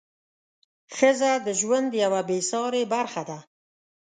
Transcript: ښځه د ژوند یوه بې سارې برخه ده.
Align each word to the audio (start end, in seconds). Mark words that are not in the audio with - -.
ښځه 0.95 1.31
د 1.45 1.47
ژوند 1.59 1.89
یوه 2.03 2.21
بې 2.29 2.39
سارې 2.51 2.83
برخه 2.93 3.21
ده. 3.29 3.39